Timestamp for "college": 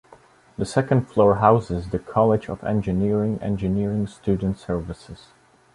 1.99-2.49